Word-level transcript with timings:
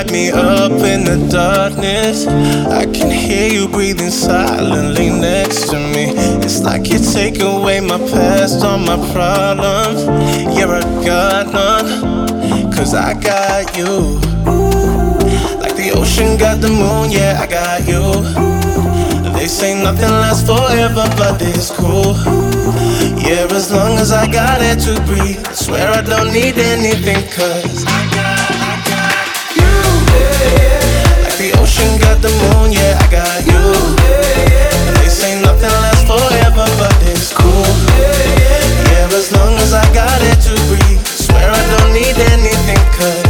light 0.00 0.12
me 0.12 0.30
up 0.30 0.72
in 0.72 1.04
the 1.04 1.28
darkness. 1.30 2.26
I 2.26 2.86
can 2.86 3.10
hear 3.10 3.52
you 3.52 3.68
breathing 3.68 4.10
silently 4.10 5.10
next 5.10 5.68
to 5.70 5.76
me. 5.76 6.12
It's 6.44 6.62
like 6.62 6.88
you 6.88 6.98
take 6.98 7.40
away 7.42 7.80
my 7.80 7.98
past, 7.98 8.64
all 8.64 8.78
my 8.78 8.96
problems. 9.12 10.04
You're 10.56 10.76
a 10.76 10.82
god, 11.04 11.52
cause 12.72 12.94
I 12.94 13.12
got 13.14 13.76
you. 13.76 14.20
Like 15.60 15.76
the 15.76 15.92
ocean 15.94 16.38
got 16.38 16.60
the 16.62 16.68
moon, 16.68 17.10
yeah, 17.10 17.38
I 17.42 17.46
got 17.46 17.86
you. 17.86 18.04
They 19.38 19.48
say 19.48 19.74
nothing 19.82 20.14
lasts 20.22 20.46
forever, 20.46 21.04
but 21.18 21.42
it's 21.42 21.70
cool. 21.70 22.14
Yeah, 23.20 23.48
as 23.50 23.70
long 23.70 23.98
as 23.98 24.12
I 24.12 24.30
got 24.30 24.62
it 24.62 24.78
to 24.86 24.94
breathe. 25.04 25.46
I 25.46 25.52
swear 25.52 25.90
I 25.90 26.00
don't 26.00 26.32
need 26.32 26.56
anything, 26.56 27.22
cause 27.36 27.84
I 27.86 28.10
got 28.14 28.29
the 32.22 32.28
moon, 32.28 32.72
yeah, 32.72 32.98
I 33.00 33.06
got 33.10 33.46
you. 33.46 33.60
They 35.00 35.08
say 35.08 35.40
nothing 35.40 35.72
lasts 35.80 36.04
forever, 36.04 36.66
but 36.76 36.96
it's 37.08 37.32
cool. 37.32 37.64
Yeah, 37.96 39.08
as 39.16 39.32
long 39.32 39.54
as 39.56 39.72
I 39.72 39.84
got 39.94 40.20
it 40.20 40.38
to 40.44 40.54
breathe. 40.68 41.00
Swear 41.06 41.50
I 41.50 41.62
don't 41.78 41.92
need 41.92 42.16
anything, 42.32 42.82
cause 42.92 43.29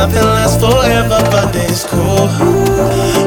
Nothing 0.00 0.24
lasts 0.32 0.56
forever, 0.56 1.20
but 1.28 1.54
it's 1.54 1.84
cool. 1.84 2.24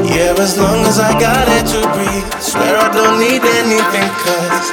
Yeah, 0.09 0.33
as 0.41 0.57
long 0.57 0.81
as 0.89 0.97
I 0.97 1.13
got 1.19 1.45
it 1.47 1.69
to 1.69 1.85
breathe. 1.93 2.41
Swear 2.41 2.77
I 2.81 2.89
don't 2.89 3.19
need 3.21 3.45
anything, 3.45 4.09
cause 4.25 4.72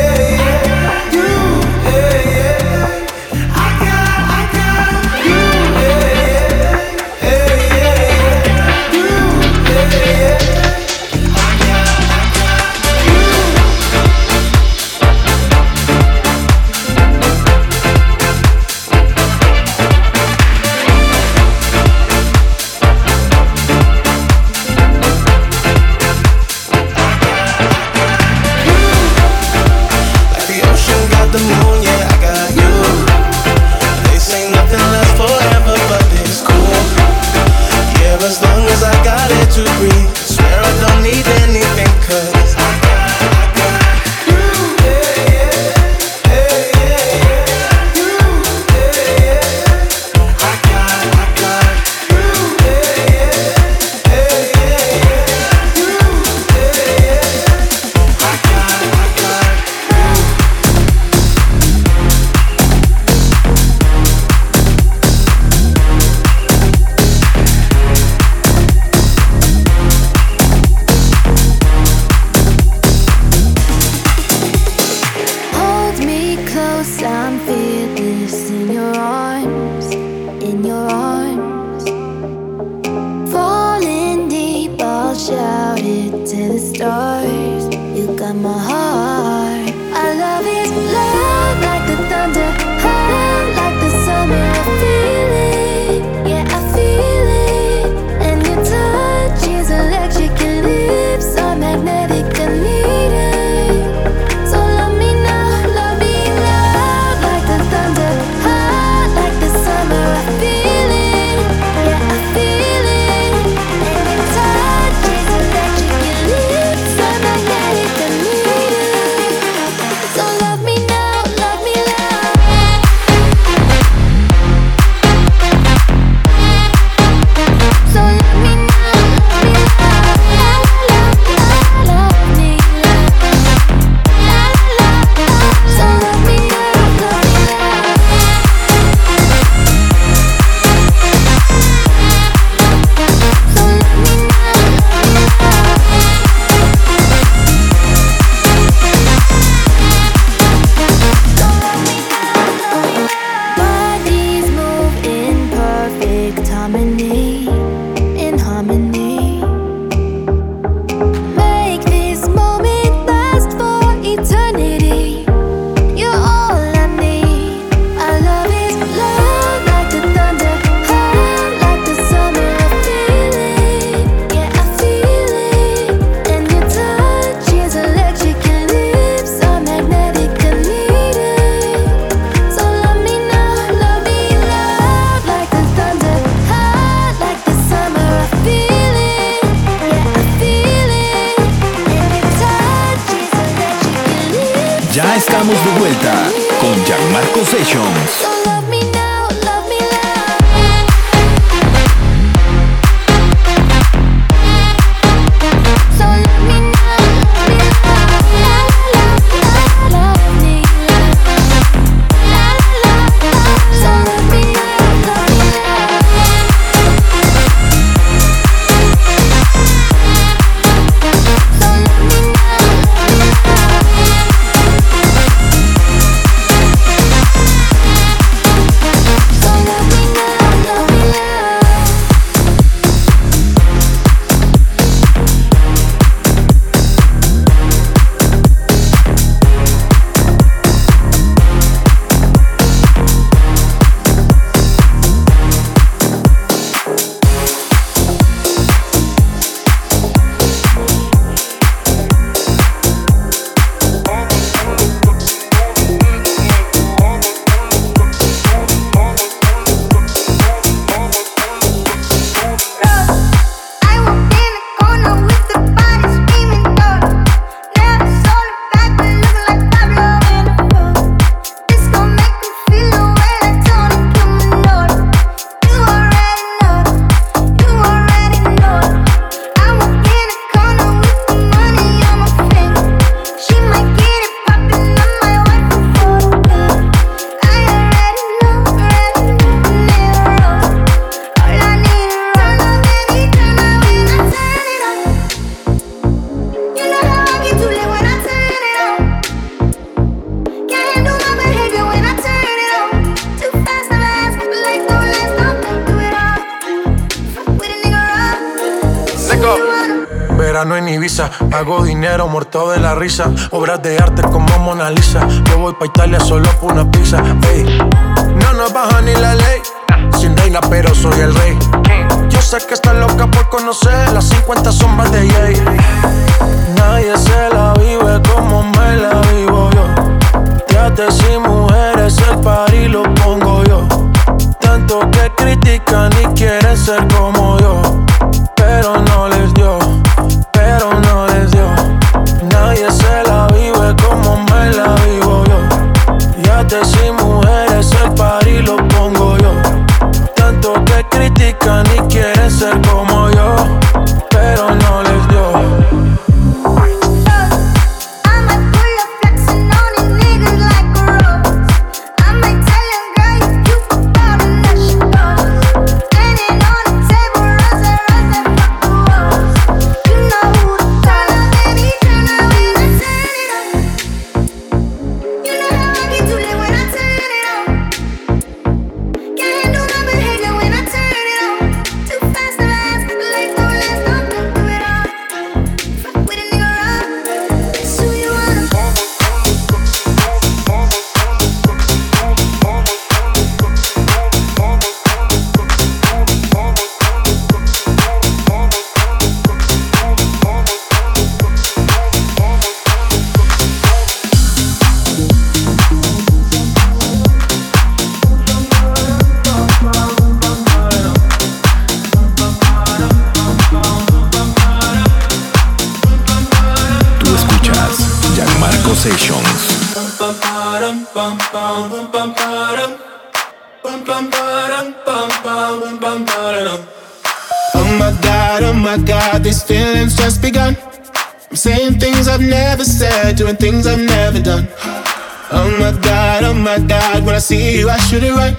see 437.51 437.79
you, 437.79 437.89
I 437.89 437.99
should 438.07 438.23
it 438.23 438.31
right. 438.31 438.55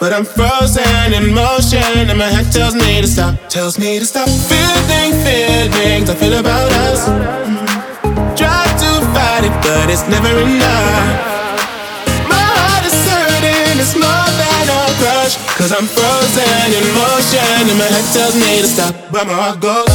But 0.00 0.10
I'm 0.12 0.24
frozen 0.24 1.08
in 1.14 1.32
motion, 1.32 2.10
and 2.10 2.18
my 2.18 2.30
head 2.34 2.50
tells 2.50 2.74
me 2.74 3.00
to 3.00 3.06
stop, 3.06 3.34
tells 3.48 3.78
me 3.78 4.00
to 4.00 4.06
stop. 4.12 4.26
Feeling 4.50 5.12
feelings 5.22 6.10
I 6.10 6.14
feel 6.22 6.34
about 6.44 6.70
us. 6.86 7.00
Mm. 7.06 8.34
Try 8.40 8.64
to 8.82 8.90
fight 9.14 9.42
it, 9.46 9.54
but 9.62 9.86
it's 9.94 10.06
never 10.14 10.32
enough. 10.42 11.06
My 12.34 12.42
heart 12.58 12.84
is 12.90 12.98
hurting, 13.06 13.78
it's 13.78 13.94
more 13.94 14.30
than 14.42 14.64
a 14.74 14.82
crush. 14.98 15.34
Cause 15.58 15.70
I'm 15.70 15.86
frozen 15.86 16.66
in 16.78 16.86
motion, 16.98 17.62
and 17.70 17.78
my 17.78 17.88
head 17.94 18.06
tells 18.10 18.34
me 18.34 18.50
to 18.58 18.68
stop, 18.74 18.92
but 19.14 19.24
my 19.30 19.36
heart 19.38 19.60
goes. 19.62 19.86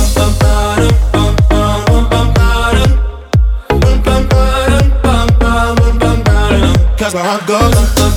Cause 6.98 7.14
my 7.14 7.24
heart 7.30 7.46
goes. 7.46 8.17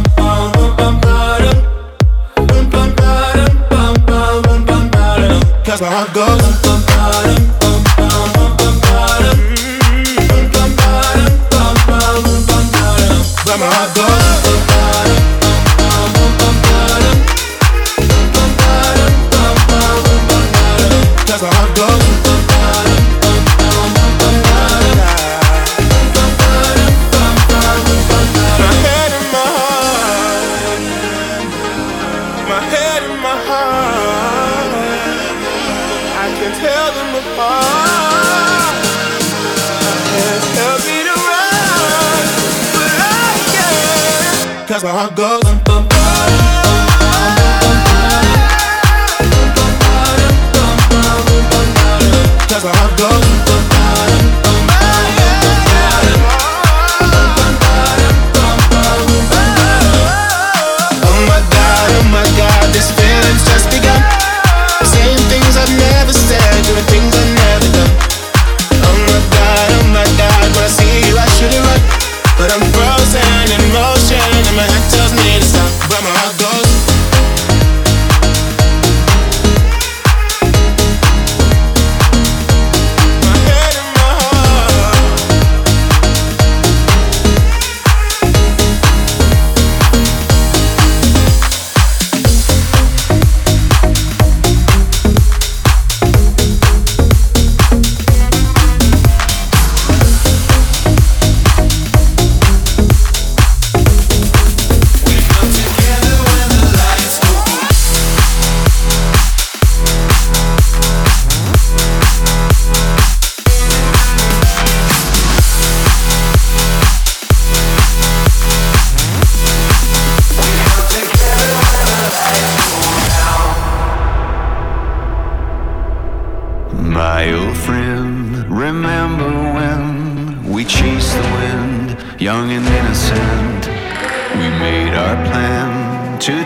That's 5.71 5.79
where 5.79 5.89
I 5.89 6.13
go. 6.13 7.60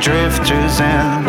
Drifters 0.06 0.80
and 0.82 1.26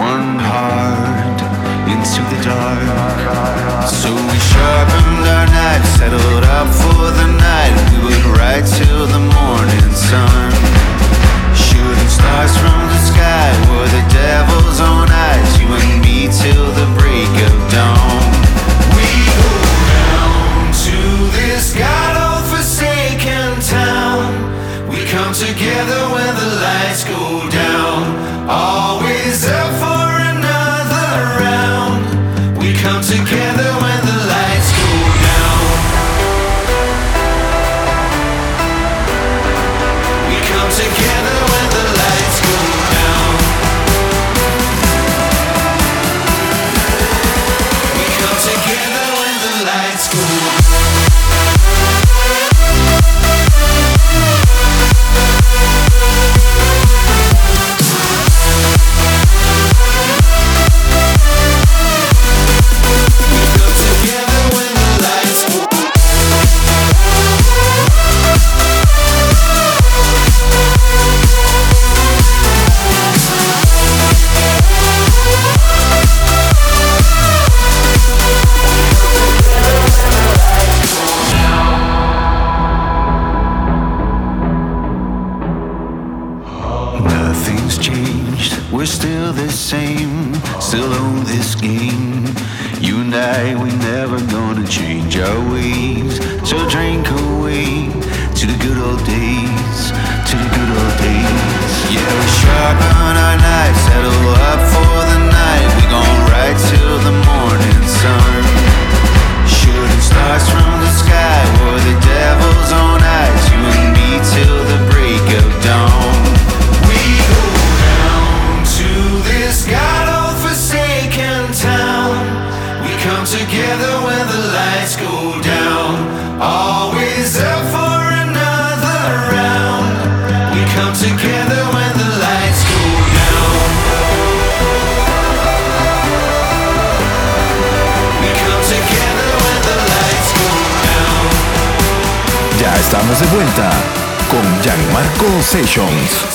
Sensations. 145.57 146.26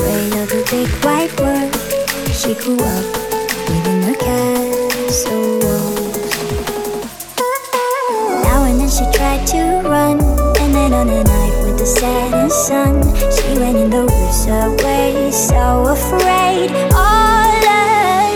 Afraid 0.00 0.32
of 0.32 0.48
the 0.48 0.64
big 0.70 0.88
white 1.04 1.32
world, 1.38 1.76
she 2.32 2.54
grew 2.54 2.80
up 2.80 3.04
within 3.68 4.02
a 4.08 4.16
castle 4.16 5.58
walls. 5.60 6.32
Now 8.44 8.64
and 8.64 8.80
then 8.80 8.88
she 8.88 9.04
tried 9.12 9.46
to 9.48 9.82
run, 9.86 10.18
and 10.58 10.74
then 10.74 10.94
on 10.94 11.10
a 11.10 11.22
night 11.22 11.54
with 11.64 11.76
the 11.78 11.84
setting 11.84 12.48
sun, 12.48 13.02
she 13.30 13.58
went 13.60 13.76
in 13.76 13.90
the 13.90 14.06
woods 14.08 14.46
away, 14.46 15.30
so 15.30 15.88
afraid, 15.88 16.70
all 16.94 17.52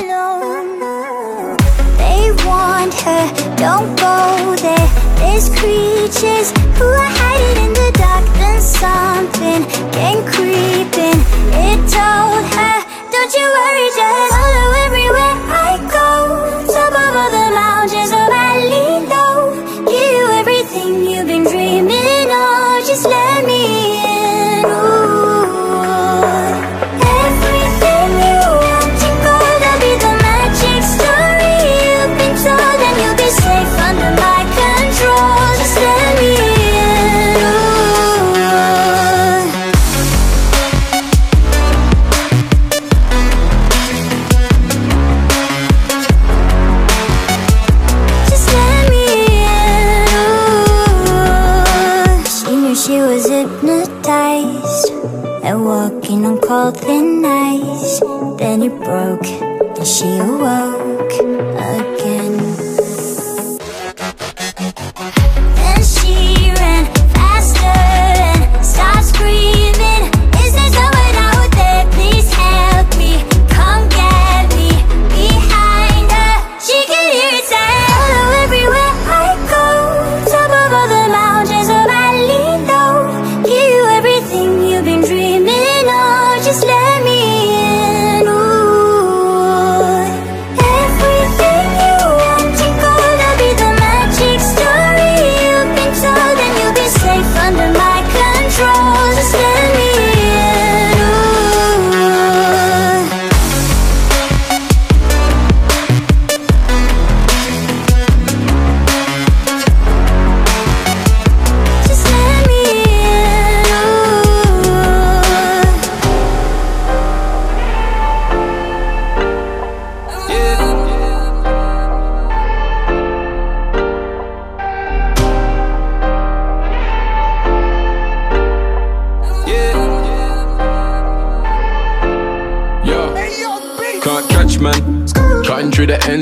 alone. 0.04 1.56
They 1.96 2.30
want 2.44 2.92
her, 2.92 3.24
don't 3.56 3.96
go 3.96 4.54
there. 4.60 4.88
There's 5.16 5.48
creatures 5.48 6.52
who 6.76 6.84
are 6.84 7.12
hiding 7.22 7.68
in 7.68 7.72
the 7.72 7.90
dark 7.96 8.28
and 8.36 8.62
sun. 8.62 9.13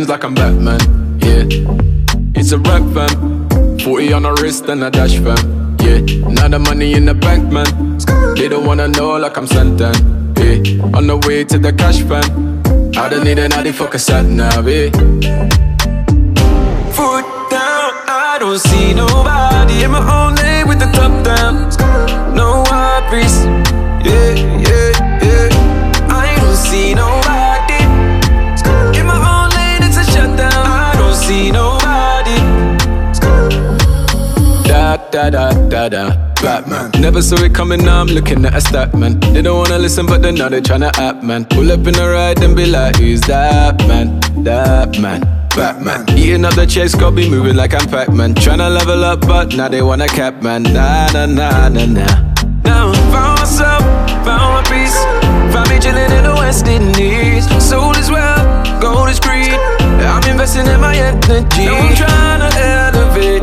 Like 0.09 0.25
I'm 0.25 0.35
Batman, 0.35 0.81
yeah. 1.21 1.45
It's 2.35 2.53
a 2.53 2.59
rap 2.59 2.83
fam, 2.95 3.49
40 3.81 4.13
on 4.13 4.23
the 4.23 4.33
wrist 4.41 4.67
and 4.69 4.83
a 4.85 4.91
dash 4.91 5.17
fam, 5.17 5.77
yeah. 5.81 5.99
Now 6.29 6.49
the 6.49 6.59
money 6.59 6.95
in 6.95 7.05
the 7.05 7.15
bank, 7.15 7.53
man. 7.53 7.99
They 8.37 8.49
don't 8.49 8.67
wanna 8.67 8.89
know 8.89 9.17
like 9.19 9.37
I'm 9.37 9.47
Santan, 9.47 9.95
yeah. 10.39 10.97
On 10.97 11.07
the 11.07 11.17
way 11.27 11.45
to 11.45 11.59
the 11.59 11.73
cash 11.73 12.01
fam, 12.03 12.63
I 12.97 13.09
don't 13.09 13.25
need 13.25 13.39
an 13.39 13.53
Audi 13.53 13.73
fuck 13.73 13.95
a 13.95 13.99
sat 13.99 14.25
nav, 14.25 14.69
yeah. 14.69 14.91
Foot 16.97 17.27
down, 17.51 17.93
I 18.09 18.37
don't 18.41 18.59
see 18.59 18.95
nobody 18.95 19.85
in 19.85 19.91
my 19.91 20.01
own 20.01 20.35
lane 20.37 20.69
with 20.69 20.79
the 20.79 20.91
top 20.93 21.13
down. 21.25 21.71
No 22.35 22.65
worries, 22.71 23.45
Da 35.13 35.29
da 35.29 35.53
da 35.69 35.91
da. 35.91 36.33
Batman. 36.43 36.91
Never 36.99 37.21
saw 37.21 37.37
it 37.45 37.55
coming, 37.55 37.85
now 37.85 38.01
I'm 38.01 38.07
looking 38.07 38.47
at 38.47 38.55
a 38.57 38.61
stat 38.63 38.95
man. 38.95 39.21
They 39.21 39.43
don't 39.43 39.59
wanna 39.59 39.79
listen, 39.79 40.07
but 40.07 40.23
then 40.23 40.37
now 40.37 40.49
they 40.49 40.63
tryna 40.63 40.91
act 40.99 41.23
man. 41.23 41.45
Pull 41.45 41.71
up 41.71 41.87
in 41.87 41.93
the 41.93 42.09
ride 42.09 42.43
and 42.43 42.57
be 42.57 42.65
like, 42.65 42.97
who's 42.97 43.21
that 43.23 43.79
man? 43.87 44.19
That 44.43 44.99
man. 44.99 45.21
Batman. 45.55 46.09
Eating 46.17 46.47
up 46.47 46.55
the 46.55 46.67
chase, 46.67 46.95
got 46.95 47.15
be 47.15 47.29
moving 47.29 47.57
like 47.57 47.75
I'm 47.75 47.87
Pac-Man. 47.91 48.35
Tryna 48.35 48.75
level 48.75 49.05
up, 49.05 49.21
but 49.21 49.55
now 49.55 49.69
they 49.69 49.83
wanna 49.83 50.09
cap 50.09 50.43
man. 50.43 50.63
Nah, 50.63 51.09
nah, 51.13 51.27
nah, 51.27 51.69
nah, 51.69 51.85
nah. 51.85 52.33
Now 52.65 52.93
found 53.13 53.39
myself, 53.41 53.83
found 54.25 54.49
my 54.57 54.63
peace. 54.65 54.97
Found 55.53 55.69
me 55.69 55.79
chilling 55.79 56.11
in 56.11 56.25
the 56.25 56.35
West 56.39 56.67
Indies. 56.67 57.45
Soul 57.63 57.95
is 57.99 58.11
well, 58.11 58.81
gold 58.81 59.11
is 59.11 59.21
greed. 59.21 59.53
I'm 59.53 60.25
investing 60.27 60.67
in 60.67 60.81
my 60.81 60.97
energy. 60.97 61.67
Now 61.67 61.77
I'm 61.77 61.95
trying 61.95 62.41
to 62.41 62.59
elevate, 62.59 63.43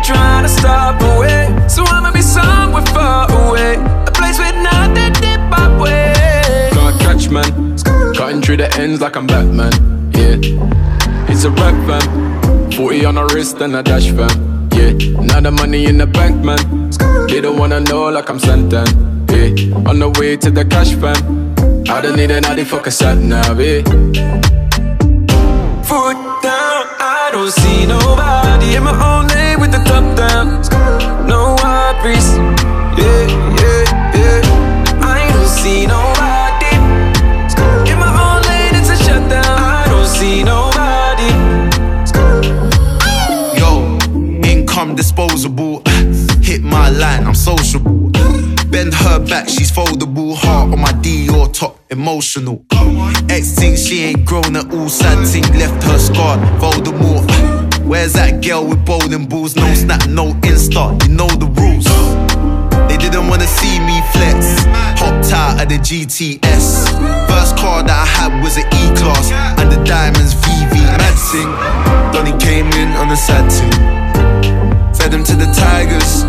they 0.00 0.06
trying 0.06 0.42
to 0.42 0.48
stop 0.48 1.00
away. 1.02 1.68
So 1.68 1.84
I'ma 1.84 2.12
be 2.12 2.22
somewhere 2.22 2.84
far 2.86 3.30
away, 3.30 3.74
a 4.06 4.10
place 4.10 4.38
with 4.38 4.54
nothing 4.56 5.12
deep 5.14 5.40
up 5.52 5.80
way. 5.80 6.70
Can't 6.72 7.00
catch 7.00 7.28
man, 7.30 7.76
cutting 8.14 8.42
through 8.42 8.58
the 8.58 8.74
ends 8.78 9.00
like 9.00 9.16
I'm 9.16 9.26
Batman. 9.26 9.72
Yeah, 10.12 10.36
it's 11.28 11.44
a 11.44 11.50
rap 11.50 11.74
fam, 11.86 12.72
40 12.72 13.04
on 13.04 13.14
the 13.14 13.24
wrist 13.34 13.60
and 13.60 13.76
a 13.76 13.82
dash 13.82 14.10
fam. 14.10 14.68
Yeah, 14.74 14.92
now 15.20 15.40
the 15.40 15.50
money 15.50 15.86
in 15.86 15.98
the 15.98 16.06
bank, 16.06 16.44
man. 16.44 16.90
They 17.28 17.40
don't 17.40 17.58
wanna 17.58 17.80
know 17.80 18.08
like 18.08 18.28
I'm 18.28 18.38
Santan. 18.38 18.88
Yeah, 19.30 19.88
on 19.88 19.98
the 19.98 20.10
way 20.18 20.36
to 20.36 20.50
the 20.50 20.64
cash 20.64 20.94
fam. 20.94 21.50
I 21.88 22.00
don't 22.00 22.16
need 22.16 22.30
an 22.30 22.44
Audi 22.44 22.64
fuck 22.64 22.86
a 22.86 22.90
sat 22.90 23.18
nav, 23.18 23.60
yeah 23.60 23.82
foot 25.90 26.14
down. 26.40 26.86
I 27.00 27.30
don't 27.32 27.50
see 27.50 27.84
nobody 27.84 28.76
in 28.76 28.84
my 28.84 28.94
own 29.10 29.26
the 29.70 29.78
top 29.84 30.16
down. 30.16 30.62
No 31.26 31.56
worries. 31.62 32.36
Yeah, 32.98 33.26
yeah, 33.60 33.84
yeah. 34.18 34.40
I 35.00 35.30
don't 35.32 35.48
see 35.48 35.86
nobody. 35.86 36.74
In 37.90 37.98
my 37.98 38.10
own 38.24 38.42
lane, 38.48 38.74
it's 38.74 38.90
a 38.90 38.96
shutdown. 38.96 39.44
I 39.46 39.84
don't 39.86 40.06
see 40.06 40.42
nobody. 40.42 41.30
Yo, 43.58 43.98
income 44.48 44.94
disposable. 44.96 45.82
Hit 46.42 46.62
my 46.62 46.88
line, 46.90 47.24
I'm 47.26 47.34
sociable. 47.34 48.10
Bend 48.70 48.94
her 48.94 49.18
back, 49.18 49.48
she's 49.48 49.70
foldable. 49.70 50.36
Heart 50.36 50.72
on 50.72 50.80
my 50.80 50.92
Dior 51.02 51.52
top, 51.52 51.78
emotional. 51.90 52.64
Ex 53.28 53.54
thinks 53.54 53.82
she 53.82 54.04
ain't 54.04 54.24
grown 54.24 54.56
at 54.56 54.72
all. 54.72 54.88
Sad 54.88 55.26
thing 55.26 55.44
left 55.58 55.82
her 55.84 55.98
scarred. 55.98 56.40
Voldemort. 56.60 57.49
Where's 57.90 58.12
that 58.12 58.40
girl 58.40 58.68
with 58.68 58.86
bowling 58.86 59.26
balls? 59.26 59.56
No 59.56 59.66
snap, 59.74 60.06
no 60.06 60.30
insta. 60.46 60.94
You 61.02 61.08
know 61.10 61.26
the 61.26 61.50
rules. 61.58 61.90
They 62.86 62.96
didn't 62.96 63.26
wanna 63.26 63.48
see 63.48 63.80
me 63.80 63.98
flex. 64.14 64.62
Hopped 64.94 65.34
out 65.34 65.60
of 65.60 65.68
the 65.68 65.74
GTS. 65.74 66.86
First 67.26 67.58
car 67.58 67.82
that 67.82 67.90
I 67.90 68.06
had 68.06 68.42
was 68.44 68.56
an 68.58 68.66
E 68.70 68.94
class, 68.94 69.32
and 69.58 69.72
the 69.72 69.82
diamonds 69.82 70.34
VV. 70.38 70.70
Mad 71.02 71.18
sing. 71.18 71.50
Donny 72.14 72.30
came 72.38 72.70
in 72.78 72.94
on 72.94 73.10
a 73.10 73.16
sad 73.16 73.50
team. 73.50 73.74
Fed 74.94 75.12
him 75.12 75.24
to 75.24 75.34
the 75.34 75.50
tigers. 75.50 76.22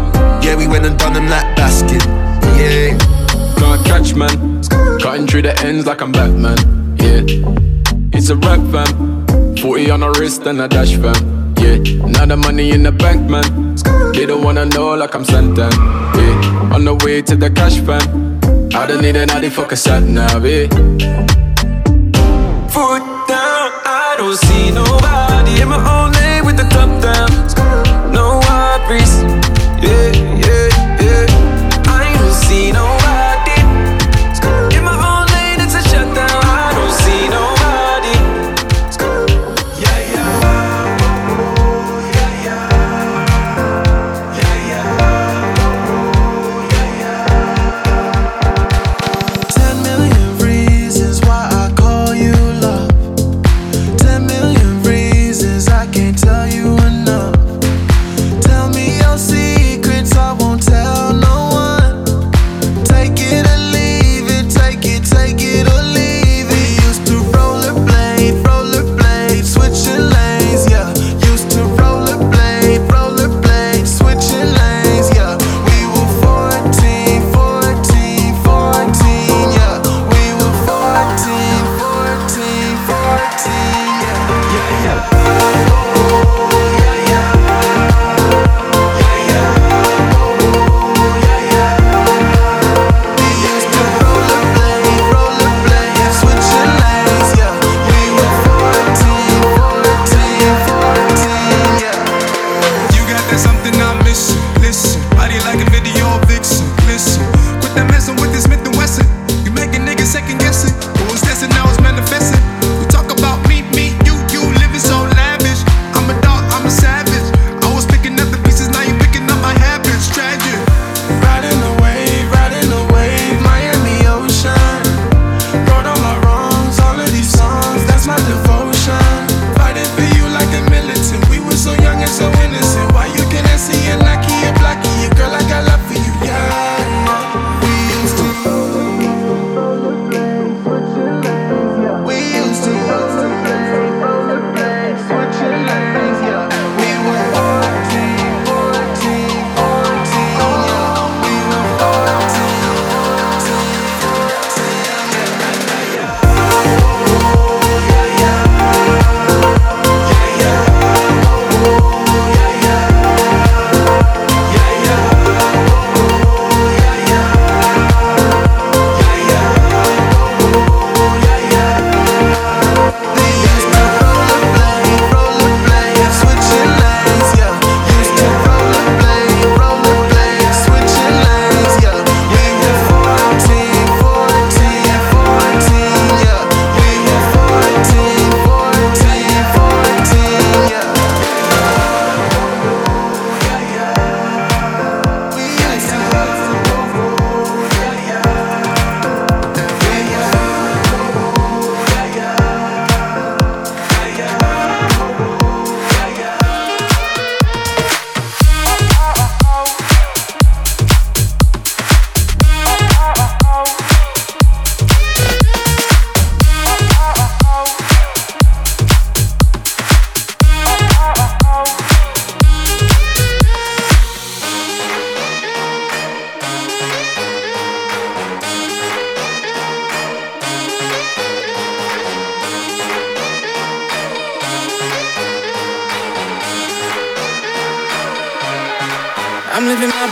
Yeah, 0.44 0.56
we 0.56 0.66
went 0.66 0.88
and 0.88 0.98
done 0.98 1.14
them 1.14 1.30
like 1.30 1.46
basket. 1.56 2.02
Yeah. 2.58 2.98
Can't 3.62 3.86
catch 3.86 4.16
man. 4.16 4.64
Cutting 4.98 5.28
through 5.28 5.44
the 5.44 5.54
ends 5.64 5.86
like 5.86 6.02
I'm 6.02 6.12
Batman. 6.12 6.58
Yeah. 6.98 7.22
It's 8.18 8.30
a 8.32 8.36
rap 8.36 8.62
fam. 8.74 9.28
40 9.58 9.92
on 9.92 10.00
the 10.00 10.10
wrist 10.18 10.48
and 10.48 10.60
a 10.60 10.68
dash 10.68 10.96
fam. 10.96 11.51
Yeah. 11.62 11.78
Now 12.08 12.26
the 12.26 12.38
money 12.38 12.72
in 12.72 12.84
the 12.84 12.92
bank, 12.92 13.30
man. 13.30 13.76
They 14.14 14.26
don't 14.26 14.44
wanna 14.44 14.66
know 14.66 14.96
like 14.96 15.14
I'm 15.16 15.24
Santan. 15.24 15.72
Yeah. 16.18 16.74
On 16.76 16.84
the 16.84 16.96
way 17.06 17.22
to 17.22 17.36
the 17.36 17.50
cash 17.50 17.78
fam. 17.80 18.40
I 18.74 18.88
don't 18.88 19.02
need 19.02 19.16
an 19.16 19.30
Audi 19.30 19.50
fuck 19.50 19.72
sat 19.76 20.04
nav, 20.04 20.46
yeah. 20.46 20.68
Foot 22.74 23.04
down, 23.28 23.70
I 23.86 24.16
don't 24.18 24.38
see 24.38 24.72
nobody 24.72 25.62
in 25.62 25.68
my 25.68 25.78
own 25.78 26.21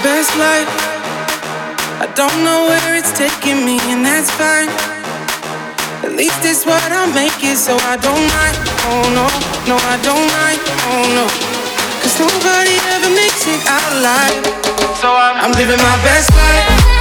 best 0.03 0.31
life. 0.37 0.69
I 1.99 2.07
don't 2.15 2.43
know 2.43 2.67
where 2.71 2.95
it's 2.95 3.11
taking 3.11 3.65
me, 3.65 3.79
and 3.91 4.05
that's 4.05 4.31
fine. 4.31 4.69
At 6.05 6.15
least 6.15 6.39
it's 6.45 6.65
what 6.65 6.83
I'm 6.91 7.11
making, 7.13 7.55
so 7.55 7.75
I 7.91 7.97
don't 7.99 8.25
mind. 8.31 8.55
Oh 8.87 9.03
no, 9.11 9.27
no, 9.67 9.75
I 9.75 9.95
don't 10.03 10.27
mind. 10.39 10.59
Oh 10.91 11.03
no, 11.17 11.25
cause 11.99 12.15
nobody 12.19 12.75
ever 12.95 13.11
makes 13.11 13.43
it 13.47 13.61
out 13.67 13.83
alive. 13.99 14.43
So 15.03 15.11
I'm, 15.11 15.35
I'm 15.43 15.51
living 15.59 15.79
my 15.79 15.97
best 16.03 16.31
life. 16.31 16.98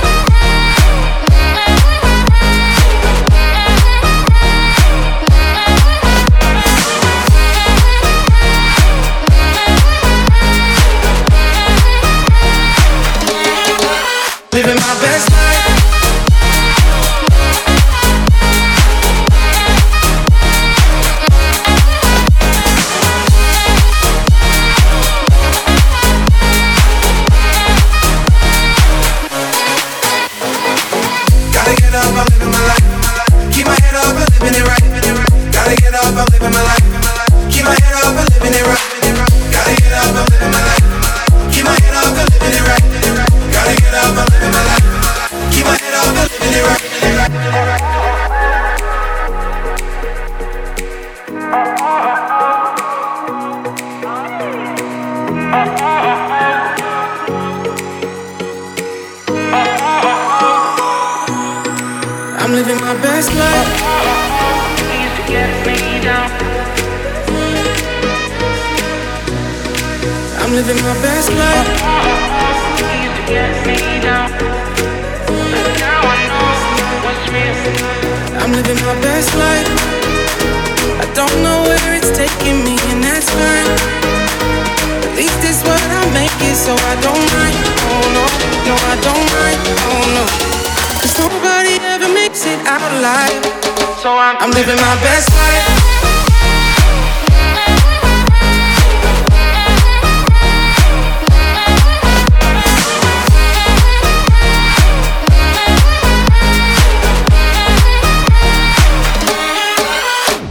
I'm 94.49 94.55
living 94.55 94.77
my 94.77 94.95
best 95.03 95.29
life. 95.37 95.69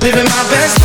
Living 0.03 0.25
my 0.25 0.43
best 0.51 0.76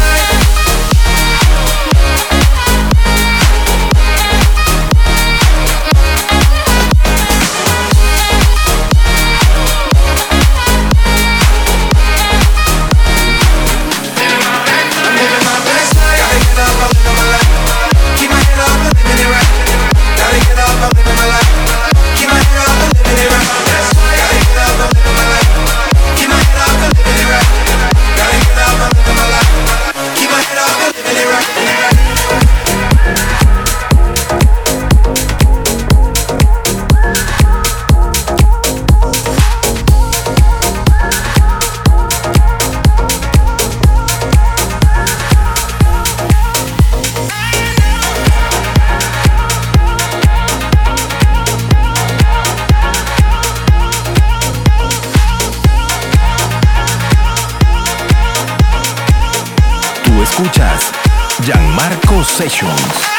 Sessions. 62.32 63.11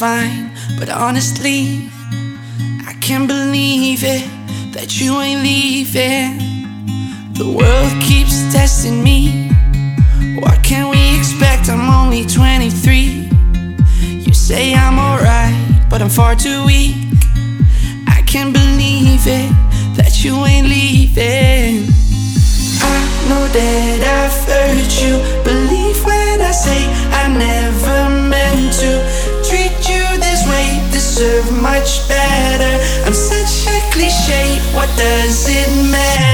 fine. 0.00 0.39
much 31.62 32.08
better. 32.08 32.74
I'm 33.06 33.14
such 33.14 33.66
a 33.66 33.78
cliche, 33.92 34.60
what 34.74 34.88
does 34.96 35.46
it 35.48 35.90
matter? 35.90 36.29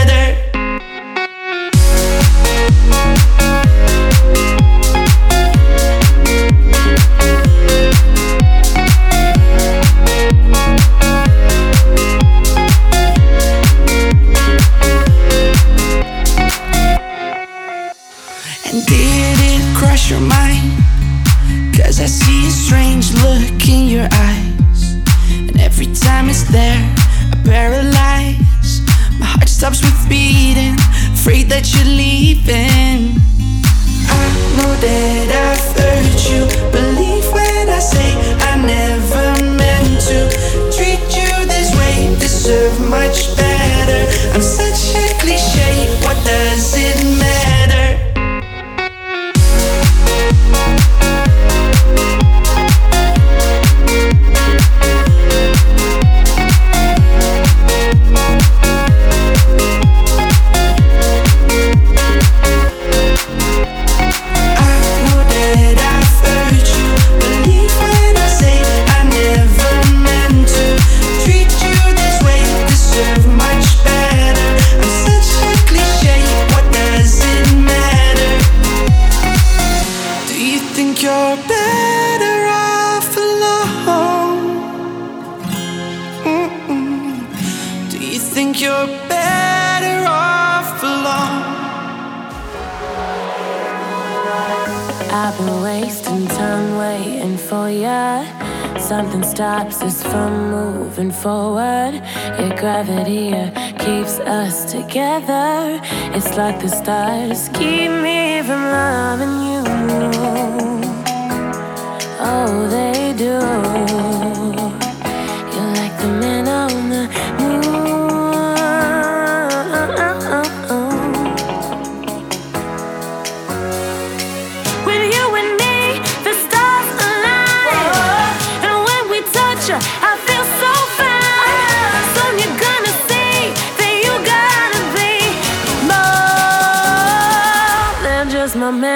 can 106.69 106.85
stop. 106.85 107.06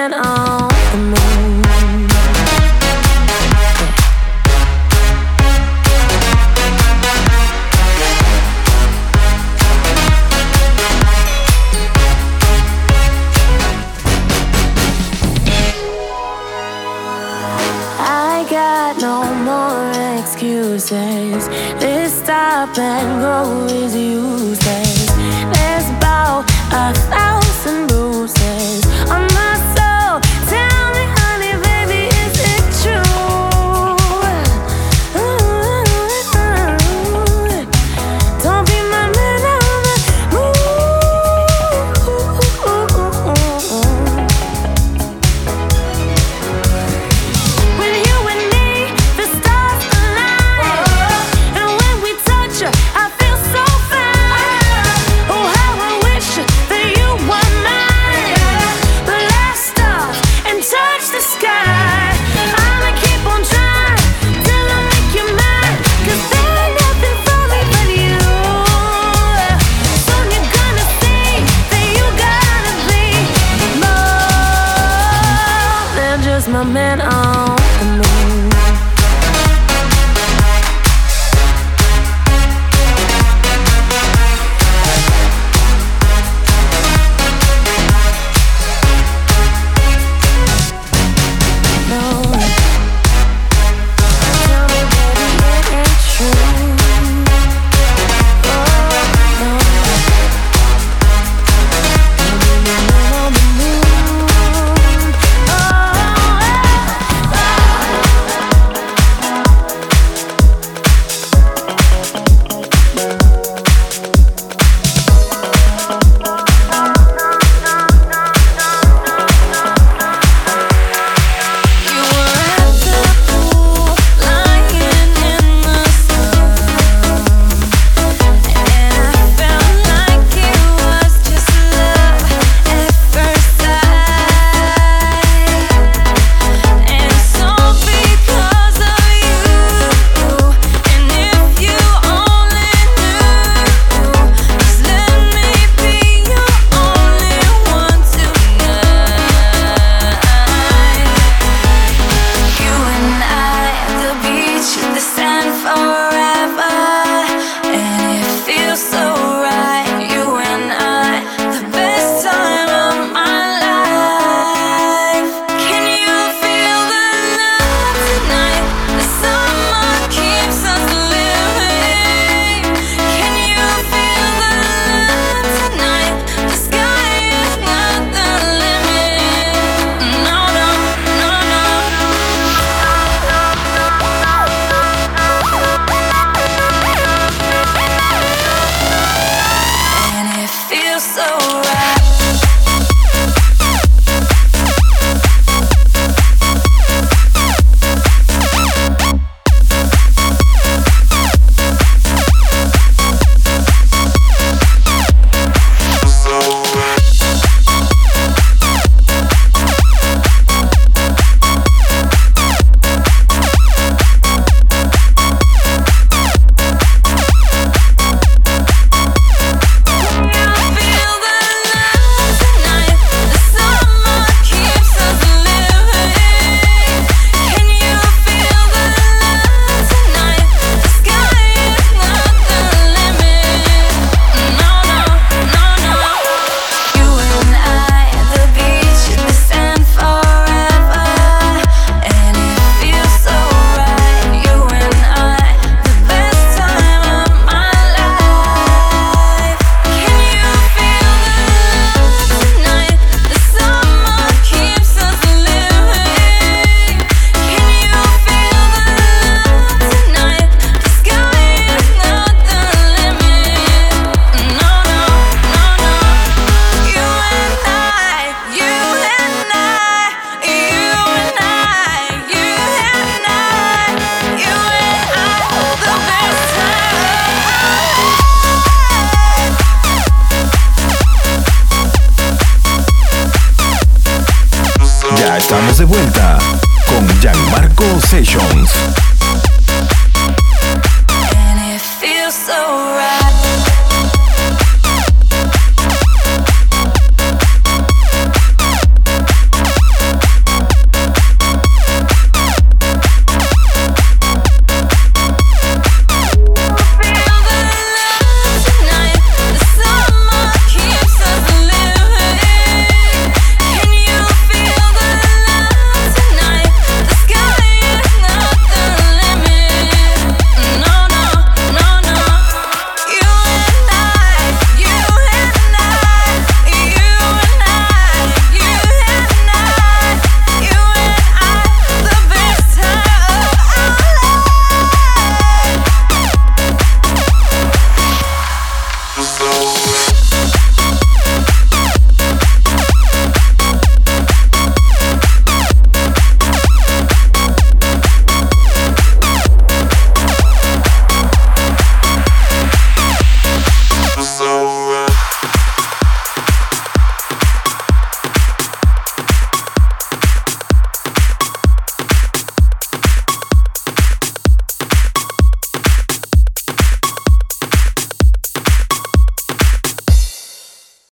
went 0.01 0.15
on. 0.15 0.50